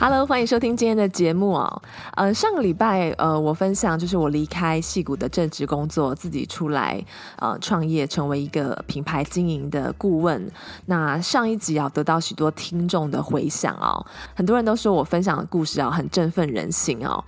[0.00, 1.82] Hello，欢迎收听今天的节目哦。
[2.14, 7.04] 呃，上个礼拜，呃，我分享就是我离开戏谷的正职工作，自己出来
[7.38, 10.48] 呃创业，成为一个品牌经营的顾问。
[10.86, 17.24] 那上一集啊，得到许多听众的回响哦，很多人都说我分享的故事啊，很振奋人心哦。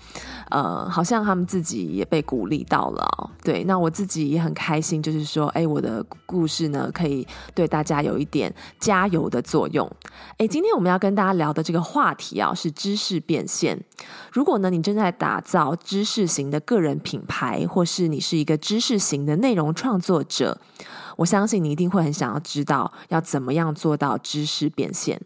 [0.51, 3.31] 呃，好像他们自己也被鼓励到了。
[3.43, 9.91] 对，那我自己也很开心，就是说，哎，我的故事呢，可以对大家有一点加油的作用。
[10.39, 12.55] 哎，今天我们要跟大家聊的这个话题啊。
[12.61, 13.83] 是知识变现。
[14.31, 20.59] 如果呢，你正在打造知识型的个人品牌，或是你是一个知识型的内容创作者，
[21.17, 25.19] 我相信你一定会很想要知道要怎么样做到知识变现。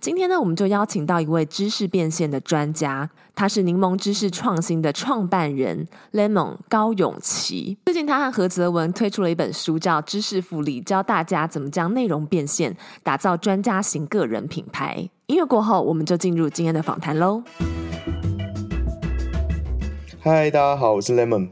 [0.00, 7.78] 今天呢，我们就邀请到一位知识变现的专家，他是柠檬知识创新的创办人 Lemon 高永琪。
[7.86, 15.08] 最近他和何泽文推出了一本书，叫《知识复利》，教大家怎么将内容变现，打造专家型个人品牌。
[15.32, 17.42] 音乐过后，我们就进入今天的访谈喽。
[20.20, 21.48] 嗨，大家好，我是 Lemon。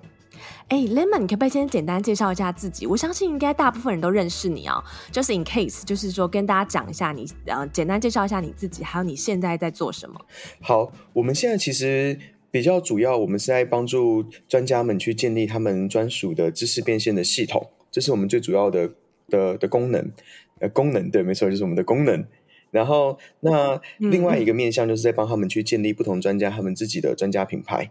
[0.69, 2.87] 哎，Lemon，你可不可以先简单介绍一下自己？
[2.87, 4.85] 我相信应该大部分人都认识你哦。
[5.11, 10.21] Just in case，就是说跟大家讲一下你，呃，简单介绍一下你自己，还有你现在在做什么。
[10.61, 12.19] 好，我们现在其实
[12.51, 18.91] 比较主要，我们是在帮助专家们去建立他们专属的知识变现的系统，这是我们最主要的
[19.31, 20.13] 的的功能。
[20.59, 22.23] 呃，功能对，没错，就是我们的功能。
[22.71, 27.91] 然后，那另外一个面向就是在帮他们去建立不同专家他们自己的专家品牌。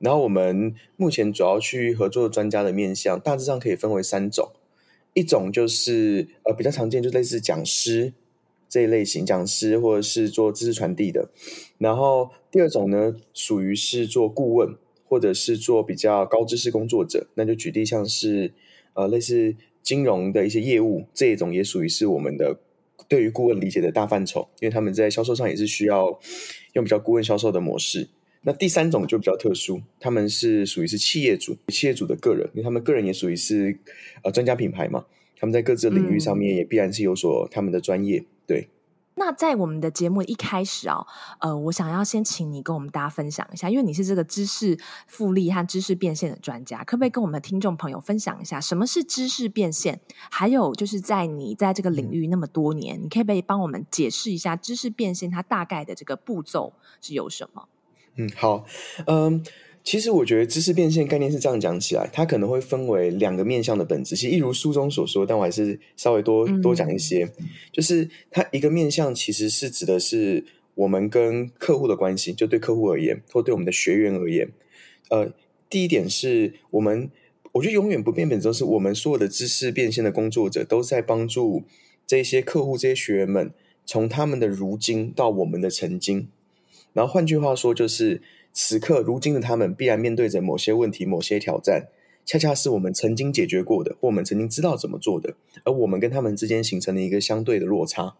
[0.00, 4.50] 然后我们目前主要去合作专家的面向，大致上可以分为三种，
[5.14, 8.12] 一种就是呃比较常见，就类似讲师
[8.68, 11.30] 这一类型，讲师或者是做知识传递的。
[11.78, 14.76] 然后第二种呢，属于是做顾问
[15.08, 18.52] 或者是做比较高知识工作者，那就举例像是
[18.94, 22.58] 呃类似金融的一些业务这一种，也属于是我们的
[23.08, 26.06] 对于顾问理解的大范畴，因为他们在销售上也是需要
[26.74, 28.06] 用比较顾问销售的模式。
[28.42, 33.76] 那第三种就比较特殊，他们是属于是企业主，企业主的个人，因为他们个人也属于是
[34.22, 35.04] 呃专家品牌嘛，
[35.36, 38.24] 他们在各自的领域上面也必然是有所他们的专业。
[38.46, 38.68] 对。
[39.18, 41.04] 那在我们的节目一开始啊，
[41.40, 50.00] 呃，我想要先请你跟我们大家分享一下，因为你是这个知识复利和知识变现的专家，可不可以跟我们的听众朋友分享一下什么是知识变现？
[50.30, 57.68] 还有就是在你在这个领域那么多年，你可以不可以帮我们解释一下知识变现它大概的这个步骤是有什么？
[58.20, 58.64] 嗯，好，
[59.06, 59.44] 嗯，
[59.88, 70.44] 其实我觉得知识变现概念是这样讲起来，它可能会分为两个面向的本质，其实一如书中所说，但我还是稍微多多讲一些，嗯、就是它一个面向其实是指的是
[70.74, 74.50] 我们跟客户的关系，就对客户而言，或对我们的学员而言，
[75.08, 75.32] 呃，
[75.70, 77.10] 第一点是我们，
[77.52, 81.62] 我觉得永远不变本质都是我们所有的知识变现的工作者都在帮助
[82.06, 83.50] 这些客户、这些学员们，
[83.86, 86.28] 从他们的如今到我们的曾经。
[86.92, 88.20] 然后换句话说，就是
[88.60, 91.86] 此刻如今的他们必然面对着某些问题、某些挑战，
[92.26, 98.16] 恰恰是我们曾经解决过的，或我们曾经知道怎么做的，而我们跟他们之间形成了一个相对的落差。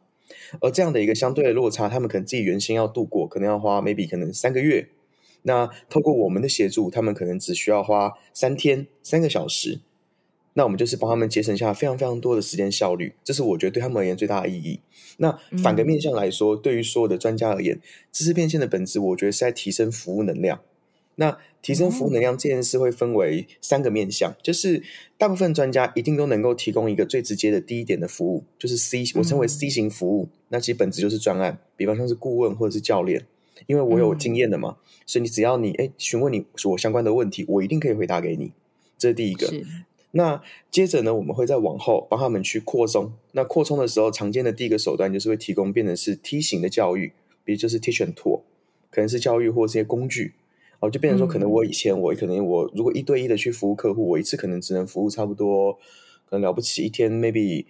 [0.60, 4.86] 而这样的一个相对的落差，他们可能自己原先要度过，可能要花 maybe 可能三个月，
[5.42, 9.80] 那透过我们的协助，他们可能只需要花三天、三个小时。
[10.58, 14.80] 那我们就是帮他们节省下非常非常多的时间效率，这是我觉得对他们而言最大的意义。
[15.18, 17.80] 那反个面向来说，嗯、对于所有的专家而言，
[18.10, 20.60] 知识变现的本质，我觉得是在提升服务能量。
[21.14, 24.82] 那提升服务能量这件事会分为三个面向，就是
[25.16, 30.24] 大部分专家一定都能够提供一个最直接的第一点的服务，就是 C，我称为 C 型服务。
[30.24, 33.24] 嗯、那其实本质就是专案，比方像是顾问或者是教练，
[33.68, 38.50] 因为我有经验的嘛，嗯、所以你只要你哎询问你我相关的问题，我一定可以回答给你。
[38.98, 39.48] 这是第一个。
[40.18, 43.12] 那接着呢，我们会再往后帮他们去扩充。
[43.30, 47.12] 那扩充的时候，常见的第一个手段就是会提供变成是梯形的教育，
[47.44, 48.40] 比如就是 Teach and Tour，
[48.90, 50.32] 可能是教育或这些工具
[50.80, 55.74] 哦，就变成说，可能我以前我可能我如果一对一的去服务客户，我一次可能只能服务差不多，
[56.28, 57.66] 可能了不起一天 maybe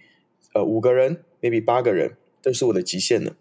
[0.55, 3.35] 呃五个人，maybe 八个人，这是我的极限了。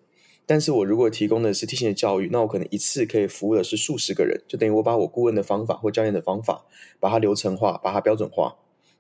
[0.45, 6.67] 但是我如果提供的是梯形的教育，那我可能一次可以服务的是数十个人，就等于我把我顾问的方法或教练的方法，
[7.01, 8.57] 把它流程化，把它标准化。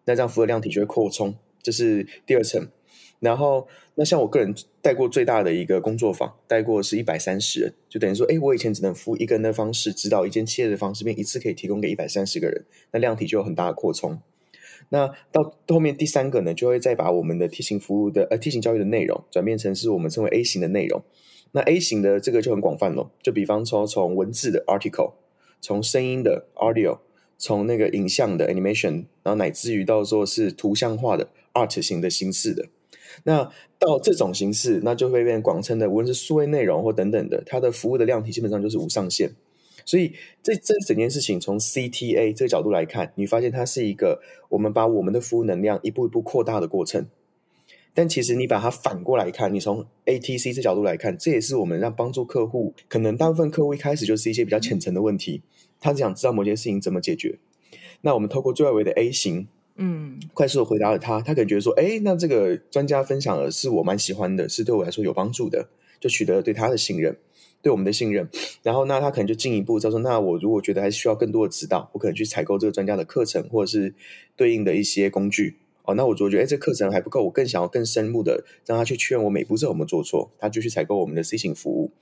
[0.09, 2.67] 那这样服务量体就会扩充，这是第二层。
[3.21, 14.19] 然后，那像我个人带过最大的一个工作坊，带过是一百三十人，就等于说，哎，我以前只能服务一个人的方式，指导一间企业的方式，便一次可以提供给一百三十个人，那量体就有很大的扩充。
[14.89, 21.03] 那到后面第三个呢，就会再把我们的 T 型服务的呃 T 型教育的内容转变成是我们称为 A 型的内容。
[21.53, 25.13] 那 A 型的这个就很广泛了，就比方说从文字的 article，
[25.61, 27.01] 从声音的 audio，
[27.39, 32.67] 从那个影像的 animation，然后乃至于到说是图像化的 art 型的形式的。
[33.25, 39.33] 那到这种形式，那就会变广称的，无论是数位内容或等等的，它的服务的量体基本上就是无上限。
[39.85, 40.13] 所以
[40.43, 44.21] 这这整件事情从 CTA 这个角度来看，你发现它是一个
[44.51, 47.07] 我们把我们的服务能量一步一步扩大的过程。
[47.95, 55.43] 但其实你把它反过来看，你从 ATC 这角度来看，这也是我们让帮助客户，可能大部分客户一开始就是一些比较浅层的问题，
[55.81, 57.39] 他只想知道某件事情怎么解决。
[58.03, 59.49] 那我们透过最外围的 A 型。
[59.81, 65.69] 嗯，快速的回答了他，他可能觉得说，哎，那这个专家分享的是我蛮喜欢的，是对我来说有帮助的，
[66.01, 67.17] 就取得了对他的信任，
[67.63, 68.29] 对我们的信任。
[68.65, 73.95] 然后，那他可能就进一步他说，那我如果觉得还需要更多的指导，我可能去采购这个专家的课程，或者是
[74.35, 75.59] 对应的一些工具。
[75.85, 81.93] 哦，那我如果觉得，哎，这课程还不够，我更想要更深入的让他去确认我每步骤有没有做错，他就去采购我们的 C 型服务。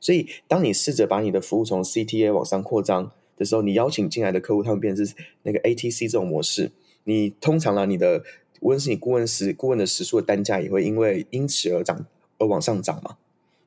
[0.00, 6.70] 所以，当你试着把你的服务从 CTA 往上扩张的时候，你邀请进来的客户，他们变是那个 ATC 这种模式。
[7.04, 8.22] 你通常呢，你的
[8.60, 12.06] 无论是你顾问时顾问的时数的单价也会因为因此而涨
[12.38, 13.16] 而往上涨嘛，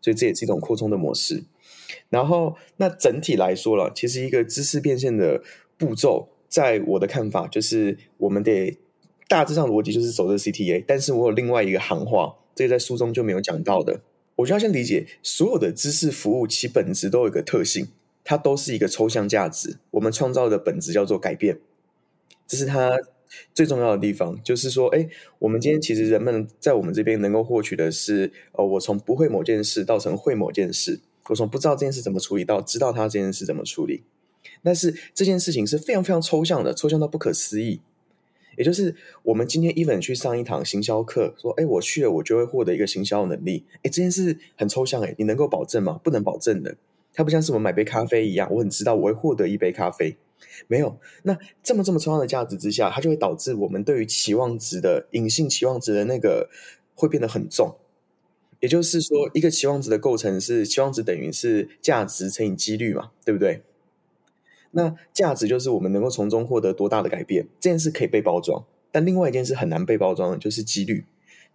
[0.01, 1.43] 所以这也是一种扩充的模式。
[2.09, 5.41] 然后那整体来说了，其实一个知识变现的
[5.77, 8.77] 步骤，在我的看法就是我们得
[9.27, 14.01] 大致上逻辑就是走这 CTA，但是我有另外一个行话，这个在书中就没有讲到的，
[14.37, 17.87] 我就要先理解所有的知识服务其本质都有一个特性，
[18.27, 21.59] 它都是一个抽象价值，我们创造的本质叫做改变，
[22.45, 23.00] 这是它。
[23.53, 25.06] 最重要的地方就是说，哎，
[25.38, 34.03] 我们今天其实人们在我们这边能够获取的是，呃，我从不会某件事到成会某件事，我从不知道这件事怎么处理到知道他这件事怎么处理。
[34.63, 37.81] 但是这件事情是非常非常抽象的，抽象到不可思议。
[38.57, 43.65] 也就是我们今天 even 去上一堂行销课，说，哎，我去了，我就会获得一个行销能力。
[43.80, 46.00] 哎，这件事很抽象，哎，你能够保证吗？
[46.01, 46.77] 不能保证的。
[47.17, 50.15] 它不像是我们买杯咖啡一样，我很知道我会获得一杯咖啡。
[50.67, 56.47] 没有，那这么这么重要的价值之下，它就会导致我们对于期望值的隐性期望值的那个
[56.93, 57.75] 会变得很重。
[58.59, 63.63] 也就是说，一个期望值的构成是期望值等于是价值乘以几率嘛，对不对？
[64.69, 68.63] 那价值就是我们能够从中获得多大的改变，这件事可以被包装。
[68.91, 71.03] 但另外一件事很难被包装的就是几率。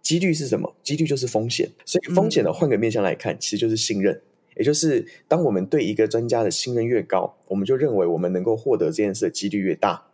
[0.01, 0.75] 几率是什么？
[0.83, 1.71] 几率就是风险。
[1.85, 4.21] 所以风险的换个面向来看，其实就是信任。
[4.55, 10.05] 也就是，当我们对一个专家的信任越高，我们就认为我们能够获得这件事的几率越大，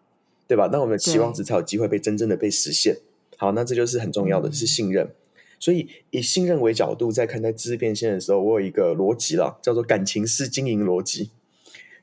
[0.47, 0.69] 对吧？
[0.71, 2.97] 那我们的期望值才有机会被真正的被实现。
[3.37, 5.09] 好，那这就是很重要的，是信任。
[5.59, 11.31] 所以以信任为角度在看待知识变现的时候，我有一个逻辑了，叫做感情式经营逻辑，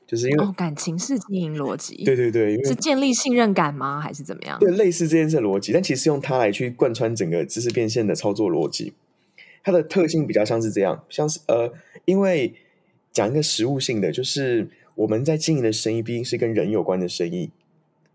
[0.05, 3.99] 就是因为、哦、感情式经营逻辑，对对对，是建立信任感吗？
[3.99, 4.59] 还是怎么样？
[4.59, 8.93] 对，类似这件事的逻辑，但其实用它来去贯穿整个知识变现的操作逻辑。
[9.67, 11.73] 它的特性比较像是这样，像是呃，
[12.05, 12.53] 因为
[13.11, 17.51] 讲一个实物性的，就是我们在经营的生意毕竟是跟人有关的生意，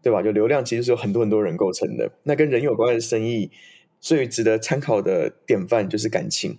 [0.00, 0.22] 对吧？
[0.22, 2.10] 就流量其实是有很多很多人构成的。
[2.22, 3.50] 那跟人有关的生意，
[4.00, 6.58] 最值得参考的典范就是感情。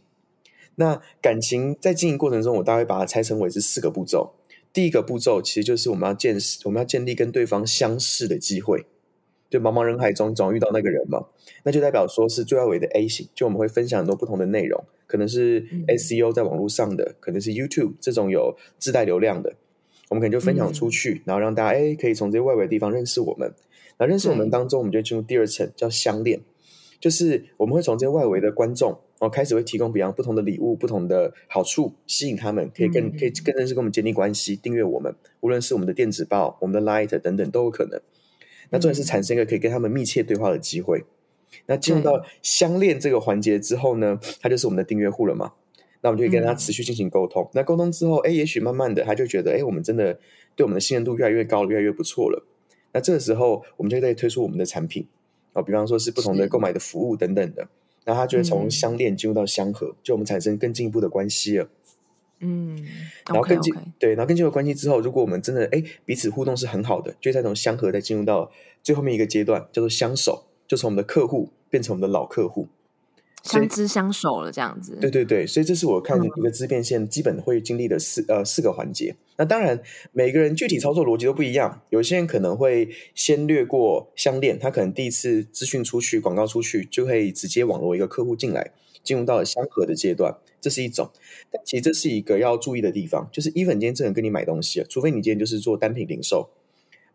[0.75, 4.35] 那感情在经营过程中，我大概把它拆成为是四个步骤。
[4.71, 8.85] 第一个步骤其实就是我们要建，我们要建立跟对方相识的机会。
[9.53, 11.27] 就茫茫人海中总遇到那个人嘛，
[11.61, 19.53] 那就代表说是最外围的 A 型，就我们会分享很多不同的内容，可能是 SEO 在网络上的，可能是 YouTube 这种有自带流量的，
[20.09, 23.53] 我们可能就分享出去，然后让大家哎可以从这些外围的地方认识我们。
[23.99, 26.41] 那认识我们当中，我们就进入第二层叫相恋，
[26.99, 38.01] 就是我们会从这些外围的观众，然后开始会提供比方不同的礼物、不同的好处，吸引他们可以更可以更认识跟我们建立关系，订阅我们，无论是我们的电子报、我们的 Light 等等都有可能。
[38.73, 41.05] 那重点是产生一个可以跟他们密切对话的机会。
[41.67, 45.53] 那进入到相恋这个环节之后呢，他就是我们的订阅户了嘛。
[46.01, 47.47] 那我们就可以跟他持续进行沟通。
[47.53, 50.19] 那沟通之后，哎，也许慢慢的他就觉得，哎，我们真的
[50.55, 52.43] 对我们的信任度越来越高了，越来越不错了。
[52.91, 55.07] 那这个时候，我们就可以推出我们的产品
[55.53, 57.67] 啊，比方说是不同的购买的服务等等的。
[58.05, 61.69] 那他就会从相恋进入到相合，就我们产生更进一步的关系了。
[62.43, 62.77] 嗯，
[63.27, 68.51] 然后跟进对，然后跟进入关系之后，如果我们真的哎彼此互动是很好的，就再从相合再进入到
[68.83, 72.67] 最后面一个阶段，叫做相守，就从我们的客户变成我们的老客户。
[73.43, 74.97] 相知相守了这样子。
[75.01, 79.13] 对对对，所以这是我看一个支变现基本会经历的四呃四个环节。
[79.35, 79.81] 那当然，
[80.13, 81.81] 每个人具体操作逻辑都不一样。
[81.89, 88.71] 有些人可能会先略过相恋，他可能第一次资讯出去、广告出去，就可以直接网络一个客户进来，
[89.03, 91.11] 进入到了相合的阶段，这是一种。
[91.51, 96.49] 但其实这是一个要注意的地方，就是 even 今天这人跟你买东西，除非你今天就是做单品零售。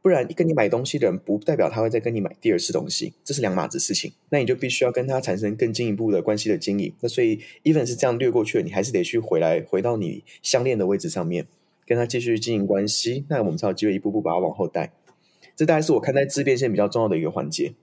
[0.00, 4.12] 不然，跟你买东西的人不代表他会再跟你买第二次东西，这是两码子事情。
[4.30, 6.94] 那你就必须要跟他产生更进一步的关系的经营。
[7.00, 11.48] 那所以，even 是这样略过去了，你还是得去回来，回到你相恋的位置上面，
[11.84, 13.24] 跟他继续经营关系。
[13.28, 14.92] 那我们才有机会一步步把它往后带。
[15.56, 17.74] 这大概是我看待支变线比较重要的一个环节。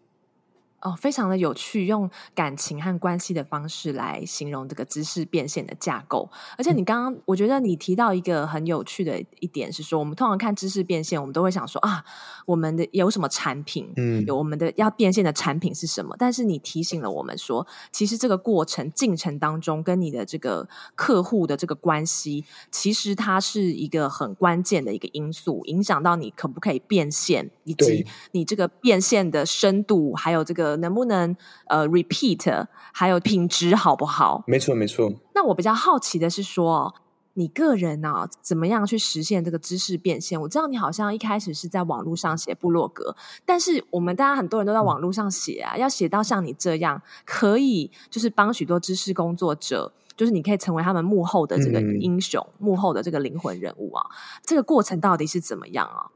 [0.85, 6.29] 哦，非常的有趣，用感情和关系的方式来形容这个知识变现的架构。
[6.59, 12.05] 而且你刚刚，我觉得你提到一个很有趣的一点是说，我们通常看知识变现，我们都会想说啊，
[12.45, 16.15] 我们的有什么产品，嗯，有我们的要变现的产品是什么？
[16.19, 30.75] 但是你提醒了我们说，其实这个过程进程当中，跟你的这个客户的这个关系，其实它是一个很关键的一个因素，影响到你可不可以变现，以及你这个变现的深度，还有这个。
[30.77, 31.36] 能不能
[31.67, 34.44] 呃 repeat，还有品质好不好？
[34.48, 35.12] 没错，没错。
[35.34, 36.94] 那我比较好奇的是说，
[37.34, 40.39] 你个人呢、啊，怎么样去实现这个知识变现？
[40.39, 43.15] 我知道你好像一开始是在网络上写部落格，
[43.46, 54.05] 但是我们大家很多人都在网络上写啊，嗯、要写到像你这样，可以就是帮许多知识工作者，就是你可以成为他们幕后的这个英雄，嗯、幕后的这个灵魂人物啊。
[54.44, 56.08] 这个过程到底是怎么样啊？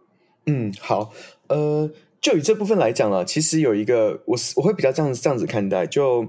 [0.46, 1.12] 嗯，好，
[1.48, 1.89] 呃。
[2.21, 6.27] 就以这部分来讲了，其实有一个我我会比较这样子这样子看待，就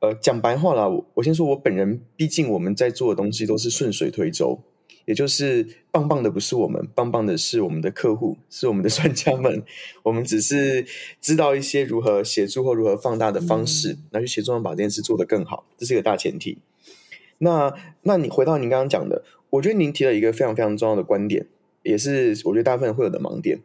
[0.00, 4.58] 呃讲白话了，我我先说我本人，毕竟我们在做的东西都是顺水推舟，
[5.04, 9.62] 也就是棒棒的不是我们，棒棒的是我们的客户，是我们的专家们，
[10.02, 10.86] 我们只是
[11.20, 16.56] 知道一些如何协助或如何放大的方式，来、嗯、去协助他们把这件事做得更好，这是一个大前提。
[17.38, 21.46] 那那你回到您刚刚讲的，我觉得您提了一个非常非常重要的观点，
[21.82, 23.60] 也是我觉得大部分人会有的盲点。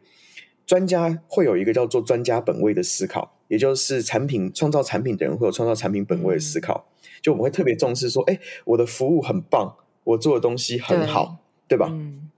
[0.68, 6.86] 专家会有一个叫做专家本位的思考，也就是产品创造产品的人会有创造产品本位的思考。
[7.22, 11.88] 就我们会特别重视说，哎，我的服务很棒，我做的东西很好，对，对吧？
[11.90, 12.28] 嗯，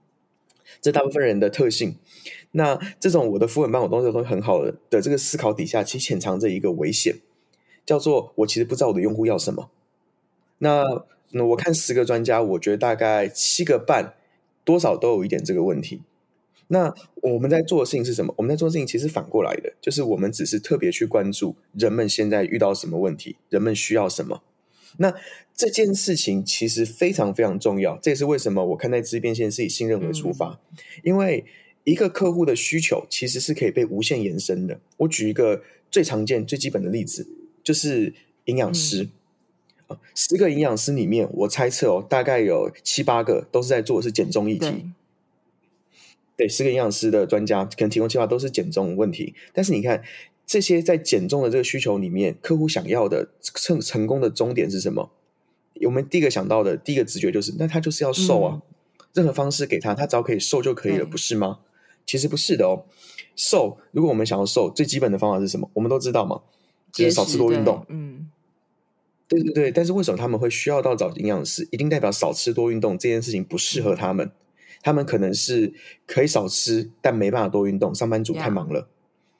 [0.79, 1.97] 这大部分人的特性。
[2.51, 7.17] 那这种我的服务很棒，我东西都很好的的这个思考底下，其实潜藏着一个危险，
[7.85, 9.69] 叫做我其实不知道我的用户要什么。
[10.59, 10.85] 那
[11.31, 14.13] 那我看十个专家，我觉得大概七个半
[14.63, 16.01] 多少都有一点这个问题。
[16.73, 18.33] 那我们在做的事情是什么？
[18.37, 24.41] 我们在做的事情其实反过来的，就是我们只是特别去关注人们现在遇到什么问题，人们需要什么。
[24.97, 25.13] 那
[25.53, 31.43] 这件事情其实非常非常重要，这也是为什么我看待知识变现是以信任为出发，嗯、因为
[31.83, 34.79] 一个客户的需求其实是可以被无限延伸的。
[34.97, 37.27] 我举一个最常见、最基本的例子，
[37.63, 38.13] 就是
[38.45, 39.09] 营养师。
[39.89, 44.85] 嗯、十个营养师里面，我猜测哦，大概有七八个都是在做的是减重议题。
[46.41, 50.01] 对，十个营养师的专家可能提供计划都是减重问题，但是你看
[50.43, 55.11] 这些在减重的这个需求里面，客户想要的成成功的终点是什么？
[55.85, 61.59] 我们第一个想到的第一个直觉就是，那他就是要瘦啊，嗯、任何方式给他，他只要可以瘦就可以了，不是吗？
[62.07, 62.85] 其实不是的哦，
[63.35, 65.69] 瘦，如果我们想要瘦，最基本的方法是什么？
[65.75, 66.41] 我们都知道嘛，
[66.91, 67.85] 就是少吃多运动。
[67.87, 68.31] 嗯，
[69.27, 71.67] 对对对，但是为什么他们会需要到找营养师？
[71.69, 74.31] 一定代表少吃多运动这件事情不适合他们。
[74.81, 75.73] 嗯他们可能是
[76.07, 77.93] 可以少吃，但没办法多运动。
[77.93, 78.87] 上班族太忙了.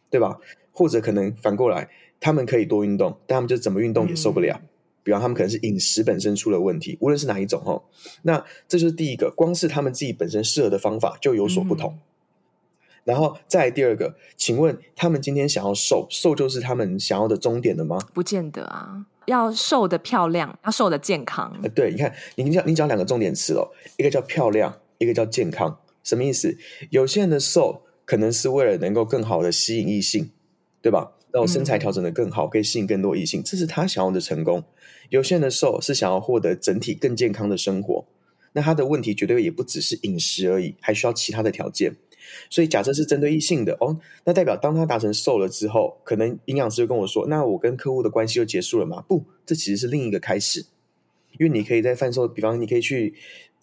[0.09, 0.37] 对吧？
[0.73, 4.59] 或者可能反过来，他们可以多运动，但他们就怎么运动也受不了。
[4.61, 4.67] 嗯、
[5.03, 7.81] 比方他们可能是饮食本身出了问题，无论是哪一种哈。
[8.23, 11.93] 那这就是第一个，光是他们自己本身适合的方法就有所不同。
[11.93, 11.99] 嗯、
[13.05, 17.97] 然后再来第二个，请问他们今天想要瘦，瘦就是他们想要的终点了吗？
[18.13, 21.57] 不见得啊，要瘦的漂亮，要瘦的健康。
[21.63, 24.77] 呃，对，你看，你讲你讲两个重点词哦，一个叫漂亮。
[25.01, 26.55] 一个叫健康，什么意思？
[26.91, 30.29] 有些人的瘦可能是为了能够更好的吸引异性，
[30.79, 31.13] 对吧？
[31.31, 34.63] 让我身材调整的更好，可以吸引更多异性，这是他想要的成功。
[35.09, 38.05] 有些人的瘦是想要获得整体更健康的生活，
[38.53, 41.95] 那他的问题绝对也不只是饮食而已，还需要其他的条件。
[42.49, 50.65] 所以假设是针对异性的哦，那代表当他达成瘦了之后，可能营养师就跟我说：“那我跟客户的关系就结束了吗？”不，这其实是另一个开始，
[51.39, 53.15] 因为你可以在贩售，比方你可以去。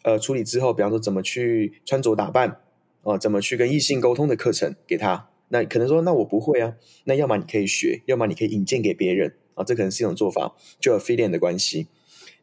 [0.02, 2.60] 呃，处理之后，比方说怎么去穿着打扮，
[3.02, 5.28] 啊、怎么去跟异性沟通的课程给他。
[5.48, 6.74] 那可能说，那我不会啊。
[7.04, 11.88] 那要么你可以学，要么你可以引荐给别人啊，这可能是一种做法，就有 affiliate 的关系。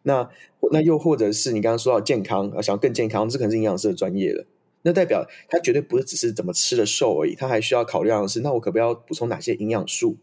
[0.04, 0.30] 那
[0.72, 4.46] 那又或者是你刚刚说到健康，想要更健康，这可能是营养师的专业了。
[4.82, 10.18] 那代表他绝对不是只是怎么吃的瘦而已，他还需要考虑的是，那我可不要补充哪些营养素，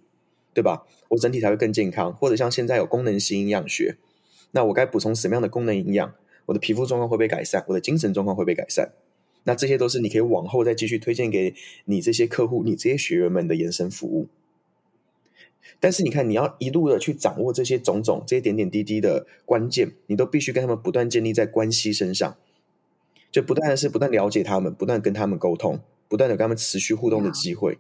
[0.53, 0.85] 对吧？
[1.09, 2.13] 我整体才会更健康。
[2.15, 3.97] 或者像现在有功能性营养学，
[4.53, 6.15] 那我该补充什么样的功能营养？
[6.53, 7.65] 我的皮肤状况会被改善？
[7.67, 8.93] 我的精神状况会被改善？
[9.45, 11.55] 那这些都是你可以往后再继续推荐给
[11.87, 14.29] 你这些客户、你这些学员们的延伸服务。
[15.81, 22.37] 但是你看，你要一路的去掌握这些种种、这些点点滴滴的关键，你都必须跟他们不断建立在关系身上，
[23.33, 27.79] 就不断的是不断了解他们，不断跟他们沟通，不断的跟他们持续互动的机会。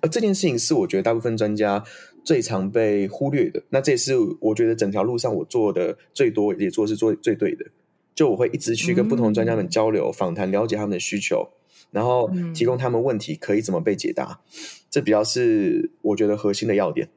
[0.00, 1.84] 而这件事情是我觉得大部分专家
[2.24, 3.62] 最常被忽略的。
[3.68, 7.66] 那这也是我觉得整条路上我做的最多，也做是做最对的。
[8.14, 11.48] 就我会一直去跟不同专家们交流、访谈，了解他们的需求，
[11.90, 14.40] 然后提供他们问题可以怎么被解答。
[14.88, 17.08] 这比较是我觉得核心的要点。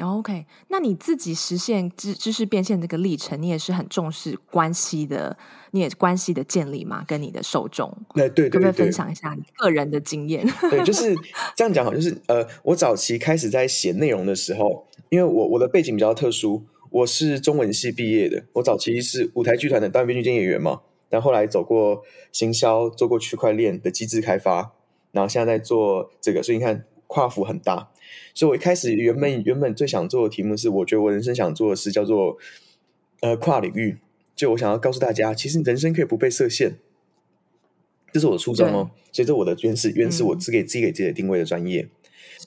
[0.00, 5.36] OK，那你自己实现知知识变现这个历程，你也是很重视关系的，
[5.72, 10.46] 你也关系的建立嘛，跟你的受众，对对对，可不可以分享一下你个人的经验？
[10.70, 11.14] 对，就是
[11.54, 24.74] 这样讲好，就是呃，我早期开始在写内容的时候，因为我我的背景比较特殊，我是中文系毕业的，我早期是舞台剧团的导演、编剧兼演员嘛，但后来走过行销，做过区块链的机制开发，
[25.12, 27.90] 然后现在在做这个，所以你看跨幅很大。
[28.34, 32.36] 所以，我一开始原本原本最想做的题目是，我觉得我人生想做的事叫做
[33.20, 33.96] 呃跨领域。
[34.36, 36.74] 就我想要告诉大家，其实人生可以不被设限，
[38.12, 38.90] 这是我的初衷哦。
[39.10, 41.88] 所以，这我的原始原始我只给自己给自己的定位的专业。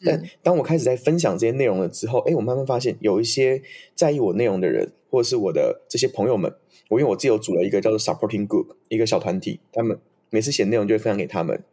[0.04, 3.62] 但当我开始在分享这些内容了之后，哎，我慢慢发现有一些
[3.94, 6.54] 在意我内容的人，或者是我的这些朋友们，
[6.90, 9.98] 我因为我自己有组了一个叫做 supporting group 一个小团体，他们
[10.30, 11.64] 每次写内容就会分享给他们。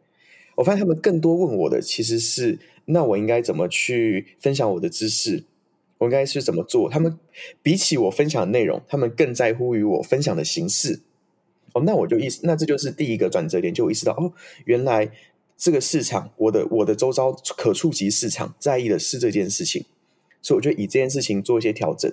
[0.55, 2.59] 我发现他们更多问我的其实是。
[2.85, 5.45] 那我应该怎么去分享我的知识？
[5.99, 6.89] 我应该是怎么做？
[6.89, 7.17] 他们
[7.61, 10.99] 比起我分享的内容，他们更在乎于我分享的形式。
[11.71, 14.33] 哦，那我就意思，那这就是第一个转折点，就我意识到哦，
[14.65, 15.09] 原来
[15.57, 19.85] 这个市场，我的我的周遭可触及市场在意的是这件事情，
[20.41, 22.11] 所以我就以这件事情做一些调整，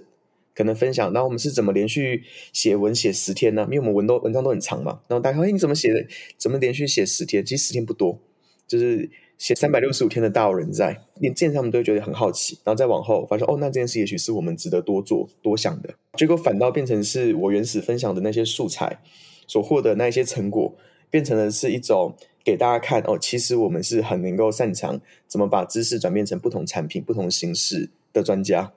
[0.55, 1.13] 可能分享。
[1.13, 3.63] 那我们是怎么连续写文写十天呢？
[3.71, 5.01] 因为我们文都文章都很长嘛。
[5.09, 6.07] 然后大家说，哎，你怎么写的？
[6.37, 7.45] 怎么连续写十天？
[7.45, 8.19] 其实十天不多，
[8.67, 9.11] 就是。
[9.41, 15.95] 写三百六十五天的大有人在，连这件事他们都会觉得很好奇，然后再往后发现哦，那这件事也许是我们值得多做多想的。
[16.19, 19.01] 结果反倒变成是我原始分享的那些素材
[19.47, 20.77] 所获得那一些成果，
[21.09, 28.73] 变成了是一种给大家看哦，其实我们是很能够擅长怎么把知识转变成不同产品、不同形式的专家。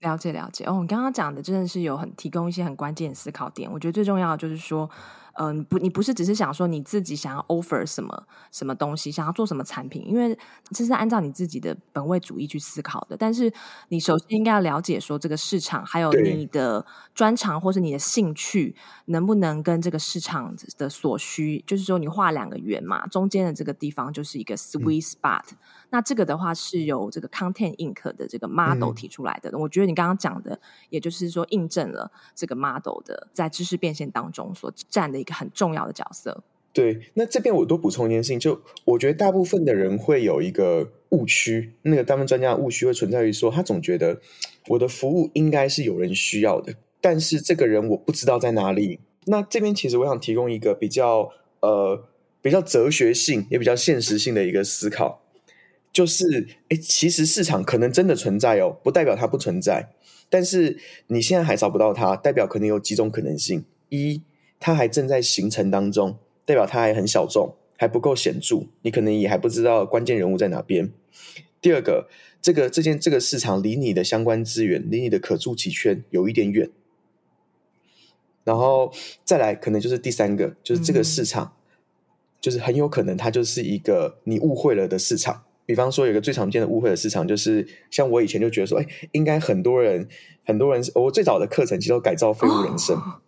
[0.00, 3.70] 了解了解哦，你刚刚讲的真的是有很提供一些很关键思考点。
[3.70, 4.88] 我觉得最重要的就是说。
[5.38, 10.38] 嗯、呃，不，你不是只是想说你自己想要 offer 什么什么东西，想要做什么产品，因为
[10.70, 13.16] 这是按照你自己的本位主义去思考的。
[13.16, 13.52] 但是
[13.88, 18.74] 你首先应该要了解说这个市场，还有你的专长或是你的兴趣，
[19.06, 25.42] 能不能跟这个市场的所需，就是说你画两个圆嘛，中间的这个地方就是一个 sweet spot。
[25.52, 25.56] 嗯
[25.88, 28.16] 那这个的话是由这个 Content Inc.
[28.16, 29.48] 的这个 model 提出来的。
[29.50, 36.42] 嗯、我觉得你刚刚讲的，也就是说印证了这个 model 的在知识变现当中所占的一个很重要的角色。
[36.72, 44.20] 对，那这边我多补充一件事情，就我觉得大部分的人会有一个误区，那个大部分专家的误区会存在于说，他总觉得
[44.68, 49.00] 我的服务应该是有人需要的，但是这个人我不知道在哪里。
[49.24, 52.04] 那这边其实我想提供一个比较呃
[52.42, 55.22] 比较哲学性也比较现实性的一个思考。
[55.92, 59.94] 就是，哎，其实市场可能真的存在哦，不代表它不存在。
[60.28, 64.20] 但是你现在还找不到它，代表可能有几种可能性：一，
[64.58, 70.88] 它还正在形成当中，代表它还很小众，还不够显著，你可能也还不知道关键人物在哪边；
[71.60, 72.08] 第二个，
[72.40, 76.70] 这个这件这个市场离你的相关资源，离你的可触及圈有一点远。
[78.44, 78.92] 然后
[79.24, 81.76] 再来，可能就是第三个，就是这个市场，嗯、
[82.40, 85.42] 就是很有可能它就是一个你误会了的市场。
[85.66, 90.06] 比方说，有一个最常见的误会的市场，就是像我以前就觉得说，哎，应该很多人，
[90.44, 93.20] 很多人，我最早的课程其实都改造废物人生，哦、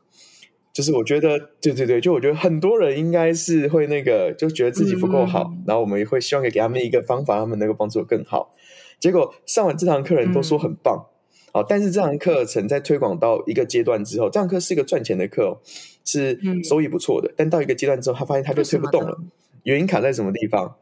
[0.78, 8.54] 就是我觉得，对对对，就我觉得很多人应该是会那个，就觉得自己不够好，嗯、然后我们也会希望给给他们一个方法，他们能够帮助更好。
[9.00, 11.04] 结果上完这堂课，人都说很棒，
[11.52, 15.60] 好、嗯，但是这堂课程在推广到一个阶段之后，这堂课是一个赚钱的课，
[16.04, 19.18] 是收益不错的，嗯、但到一个阶段之后，他发现他就推不动了，
[19.64, 20.76] 原因卡在什么地方？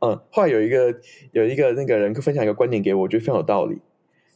[0.00, 0.92] 嗯，后来有一个
[1.30, 3.78] 有一个那个人分享一个观点给我，我觉得非常有道理，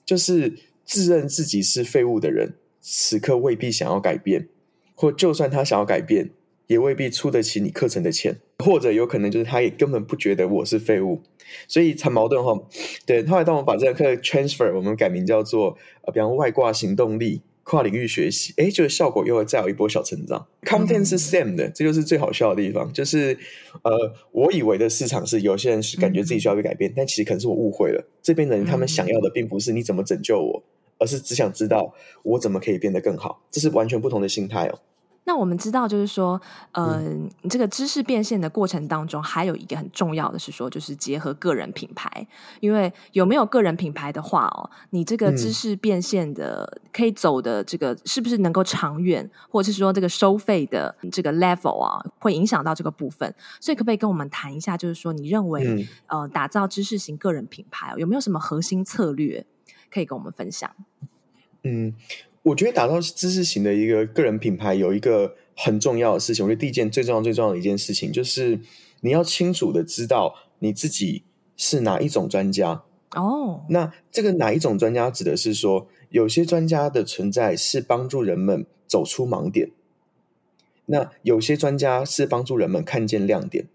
[0.07, 4.47] 就是自认自己是废物的人，此刻未必想要改变，
[4.95, 6.31] 或就算他想要改变，
[6.67, 11.23] 也未必出得起你课程的钱，或者有可能就是他也根本不觉得我是废物，
[11.69, 12.59] 所以很矛盾哈。
[13.05, 20.47] 对，后来当我们把这个课 transfer，我们改名叫做呃，比方外挂行动力跨领域学习，哎，就是效果又会再有一波小成长。
[20.63, 23.39] Content 是 same 的，这就是最好笑的地方，就是
[23.83, 28.05] 呃，我以为的市场是有些人是感觉自己需要被改变，嗯、但其实可能是我误会了。
[28.23, 30.65] 这边的人他们想要的并不是你怎么拯救我，
[31.03, 34.79] 而是只想知道我怎么可以变得更好，这是完全不同的心态哦。
[35.25, 36.41] 那我们知道，就是说，
[36.73, 42.27] 呃，嗯、这个知识变现的过程当中，还有一个很重要的是说，就是结合个人品牌。
[42.59, 53.33] 因为有没有个人品牌的话哦，你这个知识变现的可以走的这个是不是能够长远，或者是说这个收费的这个 level 啊，会影响到这个部分。
[53.61, 59.47] 所以，可不可以跟我们谈一下，就是说，你认为、嗯、呃，打造知识型个人品牌有没有什么核心策略
[59.93, 60.75] 可以跟我们分享？
[61.65, 61.95] 嗯。
[62.45, 66.45] 我觉得打造知识型的一个个人品牌，有一个很重要的事情。
[66.45, 68.59] 我觉得第一件最重要、最重要的一件事情，就是
[69.03, 71.23] 你要清楚的知道你自己
[71.57, 72.83] 是哪一种专家。
[73.15, 79.71] 哦，那这个哪一种专家，指的是说，有些专家的存在是帮助人们走出盲点，
[80.87, 83.69] 那有些专家是帮助人们看见亮点，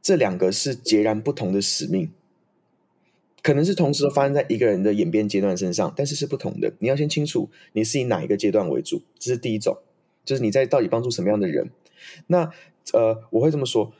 [0.00, 2.10] 这两个是截然不同的使命。
[3.42, 6.72] 可能是同时都发生在一个人的演变阶段身上，但是是不同的。
[6.78, 9.76] 你要先清楚你是以哪一个阶段为主，这是第一种，
[10.24, 11.70] 就是你在到底帮助什么样的人。
[12.26, 12.50] 那
[12.92, 13.92] 呃，我会这么说：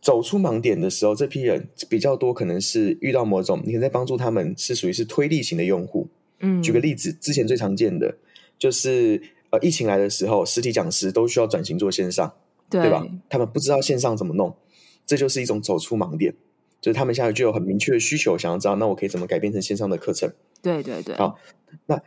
[0.00, 6.08] 走出盲点的时候，这批人比较多，可能是遇到某种，你在帮助他们是属于是推力型的用户。
[6.40, 8.16] 嗯，举个例子，之前最常见的
[8.58, 12.32] 就是呃，疫情来的时候，实体讲师都需要转型做线上，
[12.70, 13.06] 对，对吧？
[13.28, 14.56] 他们不知道线上怎么弄，
[15.04, 16.34] 这就是一种走出盲点。
[16.80, 20.32] 就是他们现在就有很明确的需求，想要知道那我可以怎么改变成线上的课程？
[20.62, 21.14] 对对对。
[21.16, 21.38] 好，
[21.86, 22.00] 那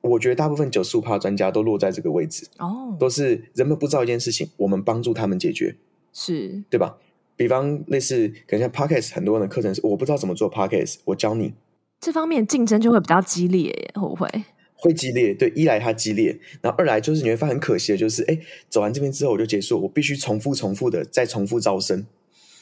[0.00, 5.76] 我觉得大部分九十五趴专家都落在这个位置哦，都是人们不知道一件事情，我们帮助他们解决，
[6.12, 6.96] 是对吧？
[7.36, 11.54] 比方类似可能像 Podcast 很多人的课程是我不知道怎么做 Podcast，我教你。
[12.00, 14.28] 这方面竞争就会比较激烈耶，会不会？
[14.76, 18.38] 会激烈，对，一来它激烈，然后二来就是你会发现很可惜的就是，哎，
[18.68, 22.06] 走完这边之后我就结束，我必须重复重复的再重复招生。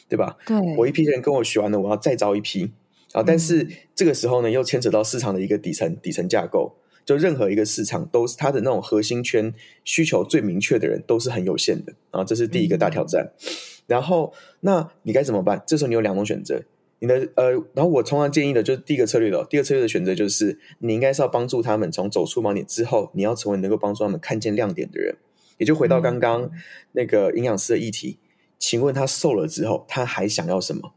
[0.08, 0.36] 对吧？
[0.46, 2.72] 对，我一批人跟我学完了，我要再招一批
[3.12, 3.22] 啊！
[3.22, 9.52] 但是这个时候呢，又牵扯到市场的一个底层底层架构，就任何一个市场都是它的那种核心圈
[9.84, 12.24] 需求最明确的人都是很有限的啊！
[12.24, 13.30] 这是第一个大挑战。
[13.42, 13.52] 嗯、
[13.86, 15.62] 然后，那你该怎么办？
[15.66, 16.62] 这时候你有两种选择，
[17.00, 25.16] 你的呃，然后我通常建议的就是第一个策略的，第二个策略的选择就是你应该是要帮助他们从走出盲点之后，你要成为能够帮助他们看见亮点的人，
[25.58, 26.50] 也就回到刚刚
[26.92, 28.18] 那个营养师的议题。
[28.58, 30.92] 请问他瘦了之后，他还想要什么？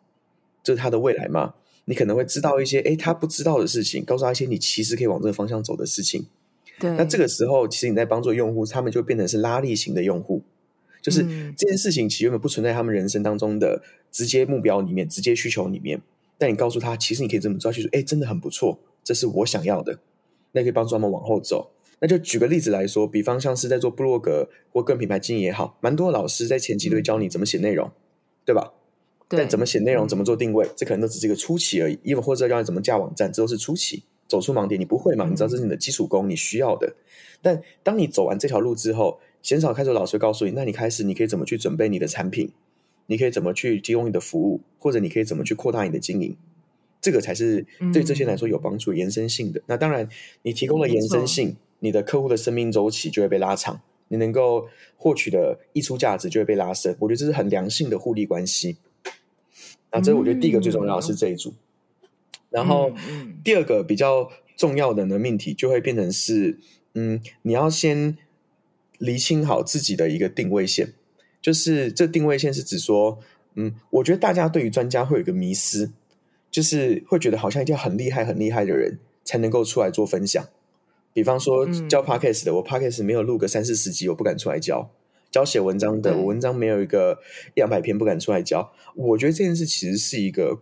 [0.63, 1.55] 这是他的未来吗？
[1.85, 6.27] 你可能会知道一些诶，他不知道的事情，告诉他一些你其实可以往这个方向走的事情。
[6.79, 10.41] 对，那这个时候，其实你在帮助用户，他们就变成是拉力型的用户，
[11.01, 11.25] 就是
[11.57, 15.99] 这件事情其实原本不存在他们人生当中的直接目标里面、直接需求里面，
[16.37, 19.99] 但你告诉他，其实你可以这么做，去说，诶，真的很不错，这是我想要的，
[20.51, 21.71] 那可以帮助他们往后走。
[22.01, 27.93] 那就举个例子来说，比方像是在做部落格或个人品牌经营也好，蛮多老师在前期都会教你怎么写内容，嗯、
[28.43, 28.73] 对吧？
[29.29, 29.39] 对。
[29.39, 31.97] 但怎么写内容，怎么做定位，这可能都只是一个初期而已。
[32.03, 34.03] 亦或者教你怎么架网站，这都是初期。
[34.27, 35.27] 走出盲点，你不会嘛？
[35.29, 36.95] 你知道这是你的基础功，你需要的。
[37.41, 42.51] 但当你走完这条路之后，鲜少开始老师告诉你，那你开始你可以怎么去准备你的产品，
[43.07, 46.35] 你可以怎么去提供你的服务，或者你可以怎么去扩大你的经营，
[47.01, 49.59] 这个才是对这些来说有帮助、延伸性的。
[49.59, 50.07] 嗯、那当然，
[50.43, 51.57] 你提供了延伸性。
[51.83, 56.95] 你的客户的生命周期就会被拉长，你能够获取的溢出价值就会被拉升。
[56.99, 58.77] 我觉得这是很良性的互利关系。
[59.91, 61.55] 那这我觉得第一个最重要的是这一组，嗯、
[62.51, 62.91] 然后
[63.43, 66.59] 第二个比较重要的呢命题就会变成是，
[66.93, 68.15] 嗯，你要先
[68.99, 70.93] 厘清好自己的一个定位线，
[71.41, 73.17] 就是这定位线是指说，
[73.55, 75.91] 嗯，我觉得大家对于专家会有一个迷思，
[76.51, 80.45] 就是会觉得好像一定要很厉害、很厉害的人才能够出来做分享。
[81.13, 84.89] 比方说教 Podcast 的，嗯、我 Podcast 没有录个三四十集，我不敢出来教；
[85.31, 88.71] 教写文章的，我文章没有一个一两百篇，不敢出来教。
[88.95, 90.61] 我觉得这件事其实是一个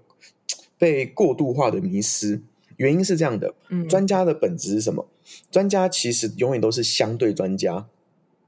[0.77, 2.41] 被过度化的迷失。
[2.77, 3.53] 原因是这样的：
[3.89, 5.07] 专家的本质是什么？
[5.51, 7.87] 专家其实永远都是相对专家。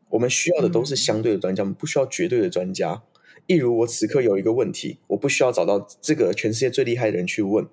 [0.09, 3.03] 我们需要的都是相对的专家，我们不需要绝对的专家。
[3.47, 7.65] 例如，我此刻有一个问题，我不需要找到这个全世界最厉害的人去问，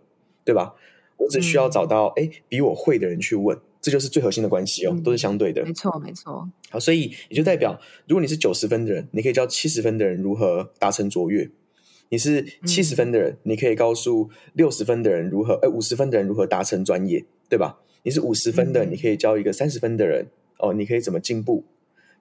[0.44, 0.74] 对吧？
[1.16, 3.58] 我只需要找到哎比我会的人去问。
[3.80, 5.64] 这就是最核心的关系哦，嗯、都是相对的。
[5.64, 6.50] 没错，没错。
[6.68, 11.46] 好，所以也就代表，如果你是九十分的人，你可以教七十分的人如何达成卓越；
[12.08, 17.78] 你是七十分的人，嗯、你可以告诉六十分的人如何，哎，五十分的人如何达成专业，对吧？
[18.02, 20.26] 你是五十分的，嗯、你可以教一个三十分的人
[20.58, 21.62] 哦，你可以怎么进步；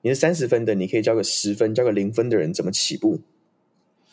[0.07, 3.19] 你是三十分的，你可以教个十分、教个零分的人怎么起步。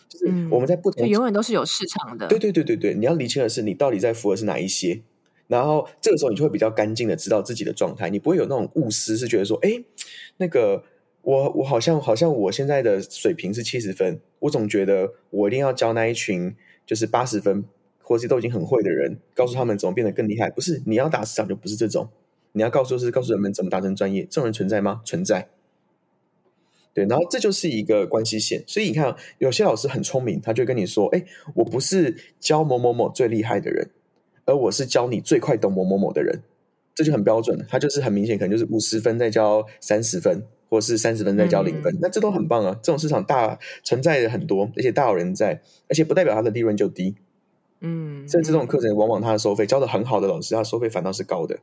[0.09, 2.26] 就是我们在不同，永远都是有市场的。
[2.26, 5.02] 对对对对对，你要厘清的是，你到底在符合是哪一些。
[5.46, 9.85] 然后这个时候你就会比较干净的知道自己的状态，你不会有那种误思，是觉得说，哎，
[10.38, 10.83] 那个
[11.22, 17.64] 我我好像好像我现在的水平是七十分，我总觉得我一定要教那一群就是八十分
[18.02, 20.50] 或是都已经很会的人，告诉他们怎么变得更厉害。
[20.50, 22.09] 不是，你要打市场就不是这种，
[22.50, 25.00] 你要告诉是告诉人们怎么达成专业，这种人存在吗？
[25.04, 25.50] 存在。
[26.94, 28.62] 对，然后这就是一个关系线。
[28.66, 33.90] 所以你看，有些老师很聪明，他就跟你说，哎，我不是教某某某最厉害的人。
[34.46, 36.42] 而我是教你最快懂某某某的人，
[36.94, 37.64] 这就很标准。
[37.66, 42.78] 他就是很明显，可能就是五十分再教三十分，或是三十分再教零分，嗯，那这都很棒啊！
[42.83, 47.14] 这种市场大存在的很多，而且大有人在，而且不代表他的利润就低。
[47.80, 51.59] 嗯，甚至这种课程往往他的收费教的很好的老师，他收费反倒是高的。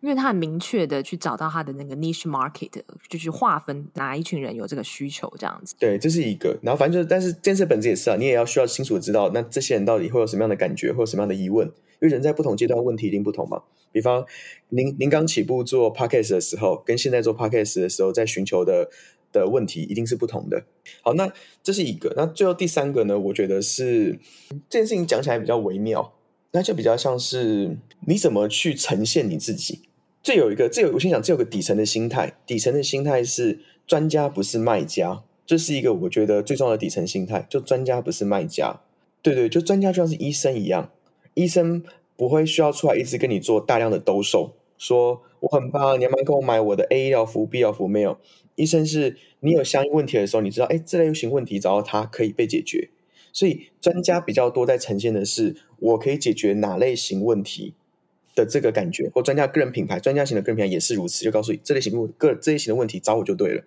[0.00, 2.70] 因为他很明确的去找到他的那个 niche market，
[3.08, 5.74] 就去划分哪一群人有这个需求这样子。
[5.78, 6.58] 对，这是一个。
[6.62, 11.66] 然后反正就是，但是这件事本质也是啊，你也要需要清楚知道，那这些人到底会有什么样的感觉，会有什么样的疑问。
[11.66, 13.62] 因为人在不同阶段问题一定不同嘛。
[13.92, 14.24] 比方，
[14.70, 18.88] 您您刚起步做 podcast 的时候，跟现在做 podcast 的时候，在寻求的
[19.30, 20.64] 的问题一定是不同的。
[21.02, 21.30] 好，那
[21.62, 22.14] 这是一个。
[22.16, 23.18] 那最后第三个呢？
[23.18, 24.18] 我觉得是
[24.70, 26.14] 这件事情讲起来比较微妙，
[26.52, 29.82] 那就比较像是你怎么去呈现你自己。
[30.22, 32.36] 这有一个，这有我先讲，这有个底层的心态。
[32.46, 37.46] 底层的心态是专家不是卖家，这是一个我觉得最重要的底层心态。
[37.48, 38.80] 就专家不是卖家，
[39.22, 40.90] 对对，就专家就像是医生一样，
[41.34, 41.82] 医生
[42.16, 47.88] 不会需要出来一直跟你做大量的兜售，说我很棒，你要不要跟我买我的 A 医疗服务、B 医疗服务？
[47.88, 48.18] 没有，
[48.56, 52.90] 医生是你有相应问题的时候，你知道，哎，这类型问题找到他可以被解决。
[53.32, 57.74] 所以专家比较多在呈现的是，我可以解决哪类型问题。
[58.34, 63.62] 的这个感觉，或专家个人品牌，专家型的个人品牌也是如此，就告诉你这类型问个这类型的问题找我就对了，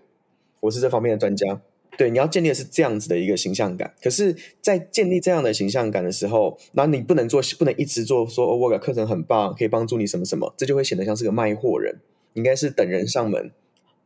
[0.61, 1.61] 我是这方面的专家。
[1.95, 3.93] 对，你要建立的是这样子的一个形象感。
[4.01, 11.97] 可是，在建立这样的形象感的时候，那你不能做，不能一直做说，哦，我的课程很棒，可以帮助你什么什么，这就会显得像是个卖货人。
[12.33, 13.51] 应该是等人上门。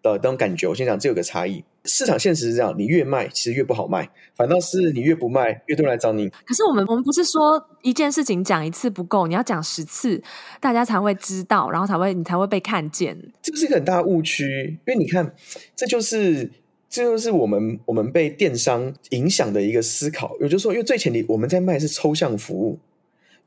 [0.02, 1.64] 的那种感觉，我先讲，这有个差异。
[1.86, 6.28] 市场现实是这样，你越卖，其实越不好卖，反倒是你越不卖，越多人来找你。
[6.28, 10.22] 可是我们，我们不是说一件事情讲一次不够，你要讲十次，
[10.60, 13.18] 大家才会知道，然后才会你才会被看见。
[13.42, 15.34] 这是一个很大的误区，因为你看，
[15.78, 16.52] 这就是
[16.90, 20.36] 这就是我们我们被电商影响的一个思考。
[20.42, 22.80] 也就是说，因为最前提我们在卖是抽象服务，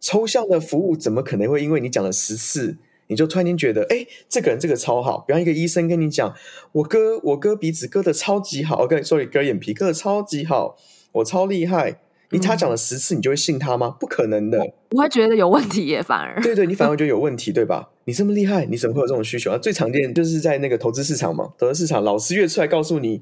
[0.01, 2.79] 抽象的服务怎么可能会因为你讲了十次？
[3.11, 5.19] 你就突然间觉得，哎，这个人这个超好。
[5.27, 6.33] 比方一个医生跟你讲，
[6.73, 10.77] 我割我割鼻子割的超级好，OK，所以割眼皮割的超级好，
[11.13, 12.01] 我超厉害。
[12.33, 13.97] 你他讲了十次，你就会信他吗？
[13.99, 14.65] 不可能的。
[14.93, 16.41] 我会觉得有问题耶，反而。
[16.41, 17.89] 对对，你反而觉得有问题， 对吧？
[18.05, 19.59] 你这么厉害，你怎么会有这种需求啊？
[19.59, 23.21] 最常见就是在那个投资市场嘛，投资市场老师越出来告诉你，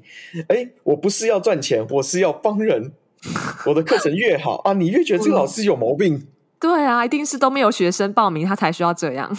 [0.49, 2.91] 哎，我不是要赚钱，我是要帮人。
[3.65, 6.27] 我的课程越好啊，你越觉得这个老师有毛病。
[6.61, 9.35] 对啊，一定是都没有学生报名，他才需要这样。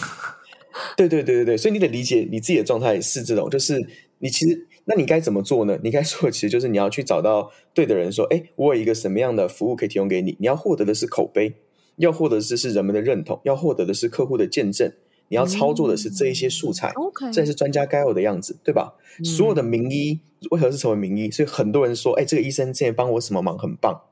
[0.96, 3.80] 对对对对对，所以你得理解你自己的状态是这种，就是
[4.18, 5.78] 你其实，那你该怎么做呢？
[5.84, 10.36] 你该做的其实就是你要去找到对的人，说，哎，我有一个什么样的服务可以提供给你？
[10.38, 11.54] 你要获得的是口碑，
[11.96, 14.92] 要获得的是是人们的认同，要获得的是客户的见证，
[15.28, 17.32] 你要操作的是这一些素材，嗯 okay.
[17.32, 18.94] 这是专家该有的样子，对吧？
[19.18, 21.30] 嗯、所有的名医为何是成为名医？
[21.30, 24.02] 所以很多人说，哎，这个医生之前帮我什么忙，很棒，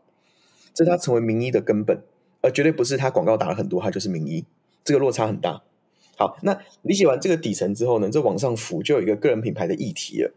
[0.75, 2.03] 这是他成为名医的根本，
[2.42, 4.44] 而绝对不是他广告打了很多，他就是名医，
[4.85, 5.62] 这个落差很大。
[6.18, 10.35] 好，那理解完这个底层之后呢，这往上浮就有一个个人品牌的议题了。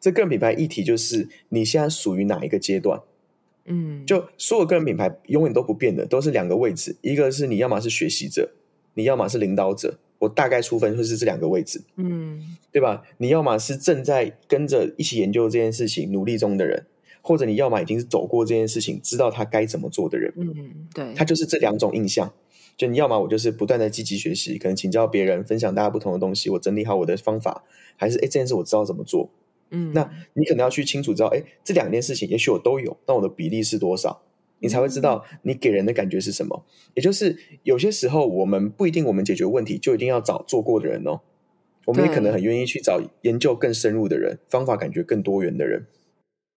[0.00, 3.00] 这个人品牌议题就是你现在属于哪一个阶段？
[3.66, 8.50] 嗯，就所有个人品牌永远都不变的，都是两个位置，一个是你要么是学习者，
[8.94, 9.98] 你要么是领导者。
[10.18, 13.02] 我大概出分就是这两个位置，嗯，对吧？
[13.18, 16.86] 你要么是正在跟着一起研究这件事情努力中的人，
[17.20, 20.32] 或者你要么已经是走过这件事情，知道他该怎么做的人。
[20.36, 22.32] 嗯，对，他就是这两种印象。
[22.76, 27.64] 就你要么我就是不断的积极学习，可能请教别人，分享大家不同的东西，我整理好我的方法，
[27.96, 29.30] 还是哎这件事我知道怎么做，
[29.70, 34.22] 嗯，那你可能要去清楚知道，哎这两件事情也许我都有，那我的比例是多少，
[34.58, 36.64] 你才会知道你给人的感觉是什么。
[36.94, 41.20] 也就是有些时候我们不一定我们解决问题就一定要找做过的人哦，
[41.86, 45.86] 我们也可能很愿意去找研究更深入的人，方法感觉更多元的人。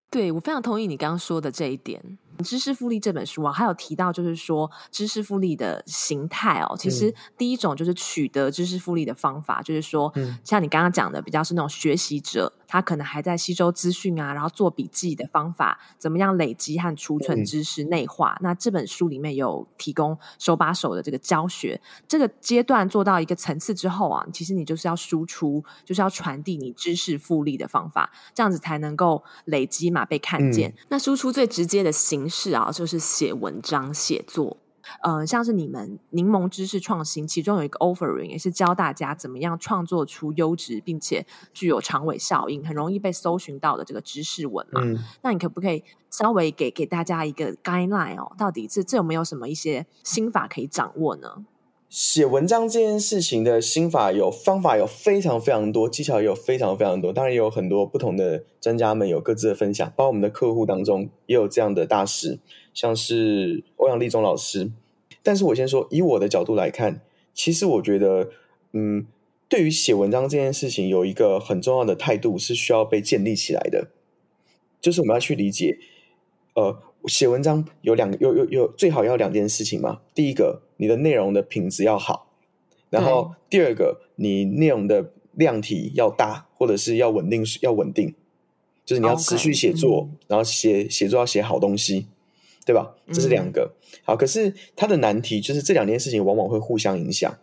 [0.09, 2.17] 对，我非常同意你刚刚说的这一点。
[2.43, 6.75] 知识复利这本书啊，还有提到就是说知识复利的形态哦。
[6.77, 18.33] 其实第一种就是取得知识复利的方法，嗯、就是说，像你刚刚讲的，比较是那种学习者，他可能还在吸收资讯啊，然后做笔记的方法，怎么样累积和储存知识内化。
[18.33, 21.81] 嗯、那这本书里面有提供手把手的这个教学。
[22.07, 30.69] 这个阶段做到一个层次之后啊，其实你就是要输出，就是要传递你知识复利的方法，这样子才能够累积嘛，被看见。
[30.69, 32.27] 嗯、那输出最直接的形。
[32.29, 34.57] 式啊，就是写文章写作。
[35.01, 44.81] 呃，像是你们柠檬知识创新，其中有一个 offering 也是教大家怎么样创作出优质并且具有长尾效应、很容易被搜寻到的这个知识文嘛。
[44.83, 48.31] 嗯、那你可不可以稍微给给大家一个 guideline 哦？
[48.37, 51.45] 到底这这有没有什么一些心法可以掌握呢？
[51.89, 57.13] 写文章这件事情的心法有方法有非常非常多，技巧也有非常非常多。
[57.13, 62.39] 当然也有很多不同的专家们有各自的分享，包括我们的客户当中也有这样的大师，
[62.77, 64.69] 像是欧阳立中老师。
[65.23, 67.01] 但是我先说，以我的角度来看，
[67.33, 68.29] 其实我觉得，
[68.73, 69.07] 嗯，
[69.49, 73.87] 对于写文章这件事情，有一个很重要的态度是需要被建立起来的，
[74.79, 75.79] 就是我们要去理解，
[76.53, 76.83] 呃。
[77.07, 80.01] 写文章有两个，有有有最好要两件事情嘛。
[80.13, 82.27] 第一个，你的内容的品质要好，
[82.89, 88.13] 然后第二个，你内容的量体要大，或者是要稳定，要稳定，
[88.83, 92.07] 就是你要持续写作然后写写作要写好东西，
[92.67, 92.93] 对吧？
[93.13, 93.73] 这是两个。
[93.73, 97.33] 嗯、好，可是它的难题就是这两件事情往往会互相影响。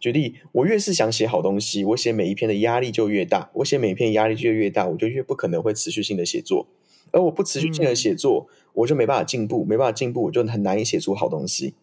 [0.00, 6.66] 举例，我越是想写好东西，我写每一篇的压力就越大，我写每一篇压力就越大，我就越不可能会持续性的写作，
[7.12, 8.48] 而我不持续性的写作。
[8.50, 11.74] 嗯我就没办法进步，没办法进步，我就很难以写出好东西。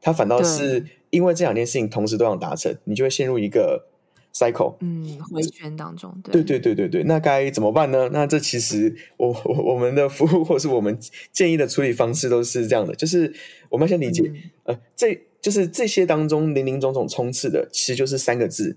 [0.00, 3.88] 它反倒是因为这两件事情同时都想达成，你就会陷入一个
[4.34, 6.14] cycle，嗯，回圈当中。
[6.24, 8.08] 对对对对对，那该怎么办呢？
[8.12, 10.98] 那这其实我我我们的服务或是我们
[11.30, 13.32] 建议的处理方式都是这样的，就是
[13.68, 14.22] 我们要先理解，
[14.64, 18.76] 嗯、呃，这就是这些当中林林总总冲刺的，其实就是三个字，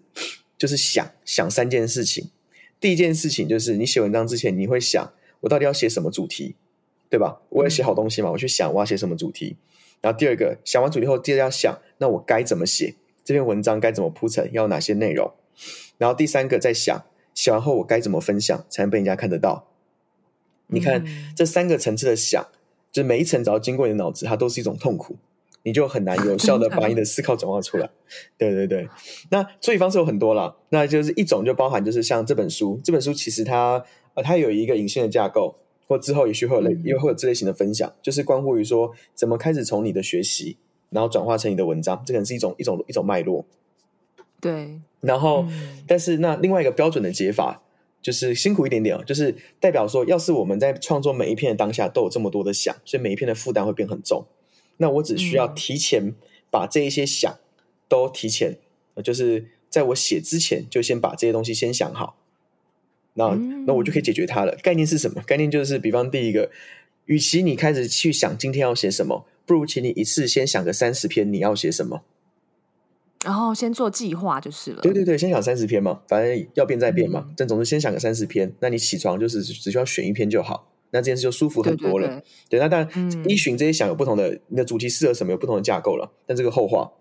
[0.57, 2.29] 就是想想三件事情。
[2.79, 6.55] 第一件事情就是你写文章之前，你会想我到底要写什么主题。
[7.07, 7.39] 对吧？
[7.49, 9.55] 我要写好东西嘛，我去想我要写什么主题。
[10.01, 13.79] 然后第二个，想完主题后，接着要想，那我该怎么写这篇文章？
[13.79, 14.51] 该怎么铺陈？
[14.51, 15.31] 要哪些内容？
[15.97, 19.67] 然后第三个，在想写完后我该怎么分享才能被人家看得到？
[20.67, 22.45] 你看、嗯、这三个层次的想，
[22.91, 25.15] 就是每一层只要经过你的脑子，它都是一种痛苦，
[25.63, 27.89] 你就很难有效的把你的思考转化出来。
[28.37, 28.87] 对对对，
[29.29, 35.55] 那处理方式有很多啦，那就是一种就包含就是像这本书，这本书其实它呃它有一个隐性的架构。
[35.87, 40.57] 或之后也许会有类，也会有这类型的分享，嗯、就是关乎于说怎么开始从你的学习，
[40.89, 43.45] 然后转化成你的文章，这可能是一种一种一种脉络。
[44.41, 47.61] 对，然后，嗯、但是那另外一个标准的解法
[48.01, 54.25] 就是辛苦一点点哦，就是代表说，要是我们在创作每一篇的当下都有这么多的想，所以每一篇的负担会变很重。
[54.77, 56.13] 那我只需要提前
[56.51, 57.37] 把这一些想
[57.87, 58.57] 都提前，
[58.95, 62.17] 嗯、就是在我写之前就先把这些东西先想好。
[63.17, 63.29] 那
[63.65, 64.53] 那我就可以解决它了。
[64.61, 65.21] 概念是什么？
[65.25, 66.51] 概念就是，比方第一个，
[67.05, 72.03] 与其你开始去想今天要写什么，不如请你一次先想个三十篇你要写什么，
[73.25, 74.81] 然后先做计划就是了。
[74.81, 77.27] 对对对，先想三十篇嘛，反正要变再变嘛。
[77.35, 82.07] 但、嗯、总之先想个三十篇，那你起床就是只需要选一篇就好，那这件事就舒服很多了。
[82.07, 86.13] 对，对，对，对，那当然依循这些想有不同的，嗯、你的主题适合什么有不同的架构了。
[86.25, 86.91] 但这个后话。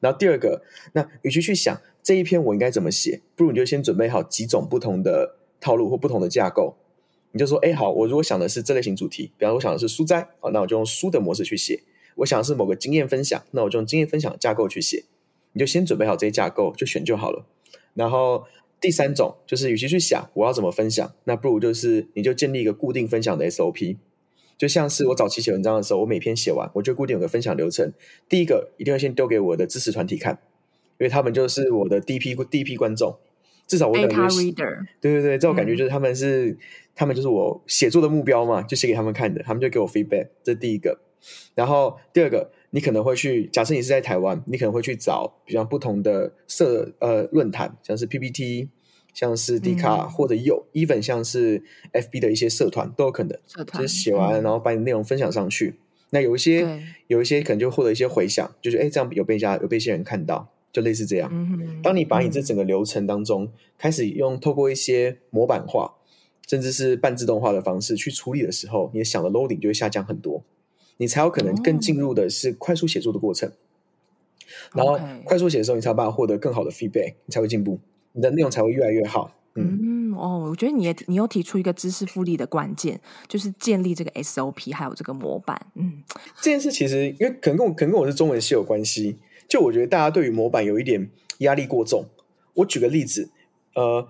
[0.00, 5.36] 然后第二个，那与其去想这一篇我应该怎么写，不如你就先准备好几种不同的。
[5.60, 6.76] 套路或不同的架构，
[7.32, 11.78] 你就说，哎，好，我如果想的是这类型主题，比方说我想的是书斋，好，那我就用书的模式去写；
[12.16, 15.04] 我想的是某个经验分享，那我就用经验分享架构去写。
[15.54, 17.46] 你就先准备好这些架构，就选就好了。
[17.94, 18.44] 然后
[18.80, 23.96] 第三种就是，与其去想我要怎么分享，那不如就是你就建立一个固定分享的 SOP。
[24.58, 27.92] 就像是我早期写文章的时候，我每篇写完，我就固定有个分享流程。
[28.28, 30.38] 第一个一定要先丢给我的支持团体看，
[30.98, 33.16] 因为他们就是我的第一批第一批观众。
[33.66, 36.58] 至少我感觉，Reader 对对对，这种感觉就是他们是，嗯、
[36.94, 41.00] 他们就是我写作的目标嘛，就写给他们看的，他们就给我 feedback，这是第一个。
[41.54, 48.68] 然后第二个，你可能会去，假设你是在台湾，你可能会去找比较不同的社呃论坛，像是 PPT，
[49.12, 53.38] 像是 D 卡、嗯、或者有 even 像是 FB 的一些社团都有可能。
[53.46, 55.68] 社团就是写完，然后把你内容分享上去。
[55.68, 55.78] 嗯、
[56.10, 60.50] 那有一些有一些可能就获得一些回响，就是哎，这样有被家有被一些人看到。
[60.72, 65.94] 就类似这样，嗯、当你把你这整个流程当中、嗯、开始用透过一些模板化，
[66.48, 70.42] 甚至是半自动化的方式去处理的时候，你想的 loading 就会下降很多，
[70.96, 73.48] 你才有可能更进入的是快速写作的过程。
[73.48, 77.78] 哦、然后快速写的时候，你才有办法获得更好的 feedback，你才会进步，
[78.12, 79.32] 你的内容才会越来越好。
[79.54, 85.66] 嗯，嗯哦，我觉得你也你又提出一个知识复利的关键，就是建立这个 SOP 还有这个模板。
[85.74, 86.02] 嗯，
[86.40, 89.16] 这件事其实因为可能跟我可能跟我是中文系有关系。
[89.46, 92.06] 就我觉得大家对于模板有一点压力过重。
[92.54, 93.28] 我举个例子，
[93.74, 94.08] 呃，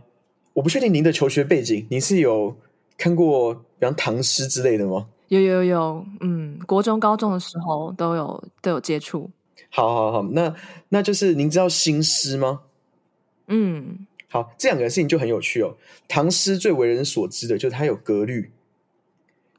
[0.54, 2.56] 我不确定您的求学背景，您是有
[2.96, 5.08] 看过比方唐诗之类的吗？
[5.28, 9.30] 有有有，嗯，国中高中的时候都有都有接触。
[9.70, 10.54] 好好好，那
[10.90, 12.60] 那就是您知道新诗吗？
[13.48, 15.76] 嗯，好，这两个事情就很有趣哦。
[16.06, 18.52] 唐诗最为人所知的就是它有格律，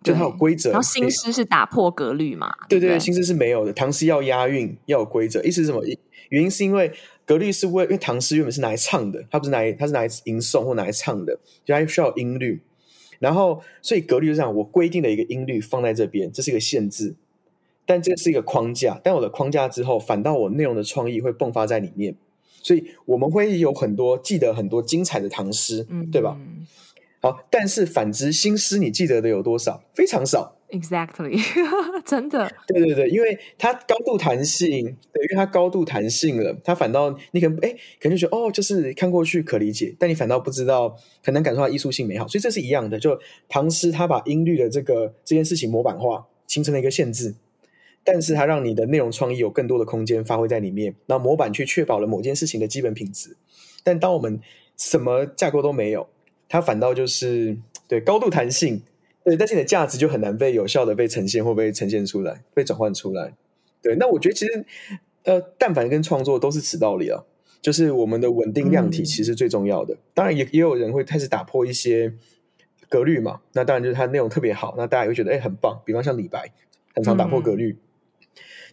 [0.01, 0.69] 就它有规则。
[0.71, 2.53] 然后新诗是打破格律嘛？
[2.69, 5.43] 对对，对，新诗是没有的，唐诗要押韵，要有规则。
[5.43, 5.83] 意思是什么？
[6.29, 6.91] 原因是因为
[7.25, 12.61] 格律是为，因为唐诗原本是拿来唱的，它不是拿来，它是拿来吟诵或拿来唱的，就它需要音律。
[13.20, 17.16] 然后，所以格律就这样，我规定了一个音律放在这边，这是一个限制，
[17.86, 18.99] 但这是一个框架。
[19.03, 22.16] 但我的框架之后，反倒我内容的创意会迸发在里面。
[22.61, 26.36] 所以我们会有很多记得很多精彩的唐诗，嗯，对吧？
[27.22, 29.84] 好，但是反之，新诗你记得的有多少？
[29.93, 30.55] 非常少。
[30.76, 31.39] Exactly，
[32.03, 32.51] 真的。
[32.67, 42.28] 对对对，因为它高度弹性，对，因为它高度弹性了，它反倒你可能哎，可能就觉得哦，就是看过去可理解，但你反倒不知道，很难感受到艺术性美好。
[42.28, 43.17] 所以这是一样的，就
[43.47, 47.36] 唐诗它把音律的这个这件事情模板化，形成了一个限制，
[48.03, 53.38] 但是它让你的内容创意有更多的空间发挥在里面，那模板却确保了某件事情的基本品质。
[53.82, 54.41] 但当我们
[54.76, 56.09] 什么架构都没有，
[56.49, 57.57] 它反倒就是
[57.88, 58.82] 对高度弹性。
[59.26, 63.34] 对，但是你的价值就很难被有效的被呈现或被呈现出来，被转换出来。
[63.82, 64.65] 对，那我觉得其实，
[65.23, 67.23] 呃，但凡跟创作都是此道理啊，
[67.59, 69.95] 就是我们的稳定量体其实最重要的。
[69.95, 72.13] 嗯、当然也，也也有人会开始打破一些
[72.88, 73.41] 格律嘛。
[73.53, 75.82] 那当然就是他内容特别好，那大家也会觉得哎很棒。
[75.84, 76.51] 比方像李白，
[76.93, 77.71] 很常打破格律。
[77.71, 77.78] 嗯、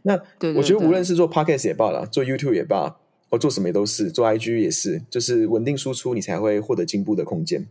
[0.03, 0.14] 那
[0.55, 2.98] 我觉得无论是做 Podcast 也罢了，做 YouTube 也罢，
[3.30, 7.66] 我做什么也都是，做 IG 也是，就是稳定输出，你才会获得进步的空间。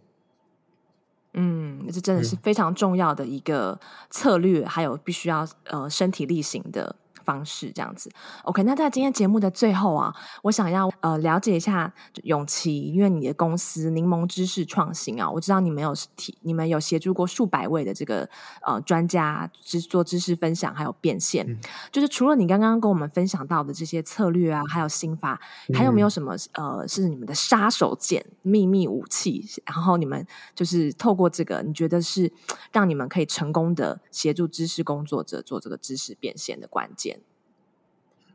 [1.33, 1.60] 嗯，
[1.91, 3.79] 这真的是非常重要的一个
[4.09, 8.11] 策略，嗯、还有必须要呃身体力行的方式这样子
[8.43, 8.63] ，OK。
[8.63, 11.93] 那在今天节目的最后啊，我想要呃了解一下
[12.23, 18.27] 永琪，因为你的公司柠檬知识创新啊，我知道你们有提，你们有协助过数百位的这个
[18.65, 21.45] 呃专家，制做知识分享还有变现。
[21.47, 21.57] 嗯、
[21.91, 25.39] 就是除了你刚刚跟我们分享到的这些策略啊，还有心法，
[25.73, 29.45] 还有没有什么呃是你们的杀手锏、秘密武器？
[29.65, 32.31] 然后你们就是透过这个，你觉得是
[32.71, 37.10] 让你们可以成功的协助知识工作者做这个知识变现的关键？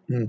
[0.09, 0.29] 嗯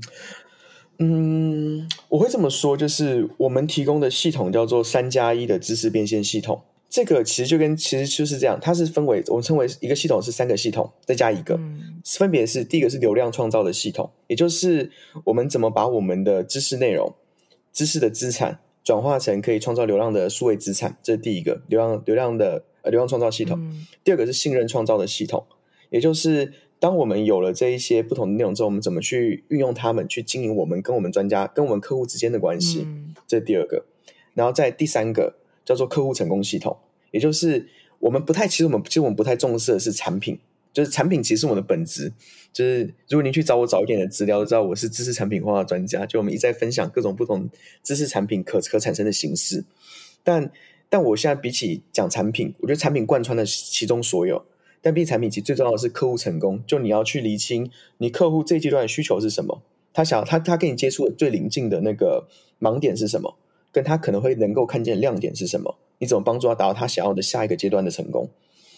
[0.99, 6.61] 嗯，我会这么说，就是我们提供的系统叫做三加一的知识变现系统。
[6.89, 14.89] 这个其实就跟其实就是这样，它是分为我们称为一个系统是三个系统再加一个，嗯、分别是第一个是流量创造的系统，也就是
[15.25, 17.13] 我们怎么把我们的知识内容、
[17.71, 23.59] 知识的资产转化成可以创造流量的数位资产，这是第一个流量流量的呃流量创造系统。
[23.61, 25.45] 嗯、第二个是信任创造的系统，
[25.91, 26.53] 也就是。
[26.79, 32.83] 当我们有了这一些不同的内容之后，我们怎么去运用它们去经营我们跟我们专家、跟我们客户之间的关系？
[32.85, 33.85] 嗯、这是第二个。
[34.35, 36.77] 然后在第三个叫做客户成功系统，
[37.09, 37.67] 也就是
[37.97, 40.37] 我们不太，其实我们其实我们不太重视的是产品，
[40.71, 42.13] 就是产品其实是我们的本质。
[42.53, 46.05] 就是如果您去找我早一点的资料，就知道我是知识产品化的专家。
[46.05, 47.49] 就我们一再分享各种不同
[47.81, 49.63] 知识产品可可产生的形式。
[50.23, 50.51] 但
[50.89, 54.45] 但我现在比起讲产品，我觉得产品贯穿了其中所有。
[54.81, 59.61] 但 B 产品其实最重要的是客户成功，就你要去厘清你客户这阶段的需求是什么，
[59.91, 62.27] 他想他他跟你接触的最临近的那个
[62.59, 63.35] 盲点是什么，
[63.71, 68.29] 跟他可能会能够看见亮点是什么，你怎么帮助他达到他想要的下一个阶段的成功？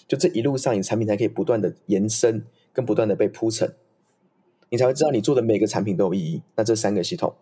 [0.07, 3.75] 就这一路上，你产品才可以不断的延伸，跟不断的被铺陈，
[4.69, 6.41] 你才会知道你做的每个产品都有意义。
[6.55, 7.35] 那这三个系统，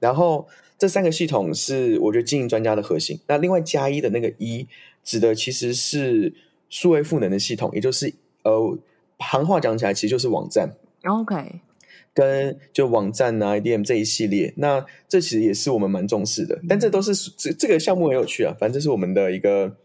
[0.00, 3.20] 然后这三个系统是我觉得经营专家的核心。
[3.28, 4.66] 那另外加一的那个一
[5.04, 6.34] 指的其实是。
[6.70, 8.14] 数位赋能的系统，也就是
[8.44, 8.78] 呃，
[9.18, 10.70] 行话讲起来，其实就是网站。
[11.04, 11.60] OK，
[12.14, 16.58] 跟就网站啊，IDM 这一系列，那这其实也是我们蛮重视的。
[16.68, 19.76] 但这都是这这个项目很有趣啊，反正这是我们的一个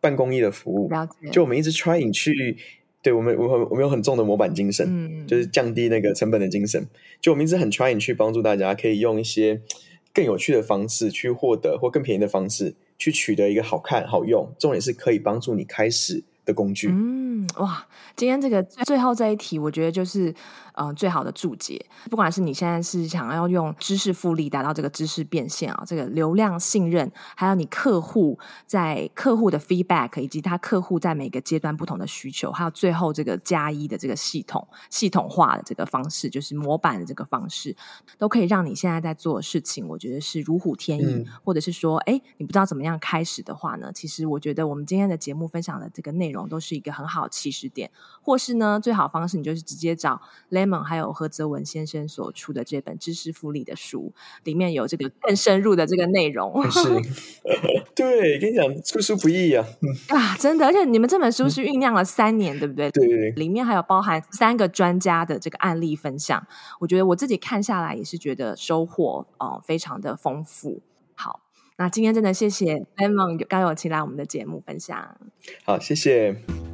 [0.00, 0.90] 办公益的服务。
[1.32, 2.56] 就我们一直 trying 去，
[3.02, 6.86] 对我们我们我们有很重的模板精神，嗯，就是降低那个成本的精神。
[7.20, 9.60] 就我们一直很 trying 去帮助大家，可以用一些
[10.12, 12.74] 更有趣的方式去获得，或更便宜的方式。
[12.98, 16.88] 去取得一个好看、好用，重点是可以帮助你开始的工具。
[16.90, 17.86] 嗯，哇，
[18.16, 20.34] 今天这个最后这一题，我觉得就是。
[20.74, 37.76] 嗯、呃，最好的注解，不管是你现在是想要用知识复利达到这个知识变现啊，这个流量信任，还有你客户在客户的 feedback，以及他客户在每个阶段不同的需求，还有最后这个加一的这个系统系统化的这个方式，就是模板的这个方式，
[38.18, 43.92] 都可以让你现在在做的事情，我觉得是如虎添翼，嗯、或者是说，哎，你不知道怎么样开始的话呢？
[43.94, 47.88] 其实我觉得我们今天的节目分享的这个内容都是一个很好的起始点，
[48.20, 50.20] 或是呢，最好方式你就是直接找。
[50.84, 54.12] 还有何泽文先生所出的这本知识复利的书，
[54.44, 56.62] 里面有这个更深入的这个内容。
[56.70, 56.80] 是，
[57.94, 59.66] 对，跟你讲，出书不易啊！
[60.08, 62.90] 啊，真的，而且你们这本书是酝酿了三年，嗯、对不对？
[62.90, 66.46] 对对对，里面还有包含三个专家的这个案例分享。
[66.80, 70.80] 我觉得我自己看下来也是觉得收获哦、呃，非常的丰富。
[71.14, 71.40] 好，
[71.76, 75.16] 那今天真的谢谢 Lemon 刚有请来我们的节目分享。
[75.64, 76.73] 好，谢谢。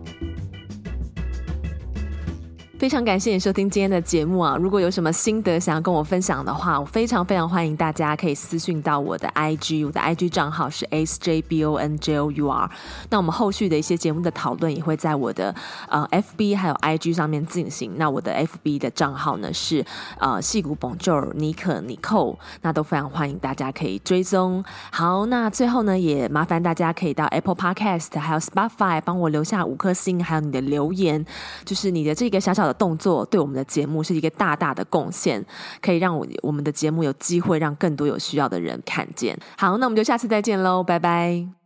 [2.80, 4.56] 非常感谢你收听今天的节目啊！
[4.56, 12.70] 如果有什么心得想要跟我分享的话，我非常非常欢迎大家可以私讯到我的 IG，我的 IG 账号是 sjbonjour。
[13.10, 15.54] 那我们后续的一些节目的讨论也会在我的
[15.90, 17.98] 呃 FB 还有 IG 上面进行。
[17.98, 19.84] 那我的 FB 的账号呢是
[20.18, 24.64] 呃戏骨 Bonjour 妮可妮蔻，那都非常欢迎大家可以追踪。
[24.90, 31.22] 好，那最后呢也麻烦大家可以到 Apple Podcast 还有 Spotify 帮我留下五颗星，还有你的留言，
[31.66, 35.44] 就是你的这个小小动作对我们的节目是一个大大的贡献，
[35.80, 39.38] 可以让我我们的节目有机会让更多有需要的人看见。
[39.56, 41.59] 好，那我们就下次再见喽，拜拜。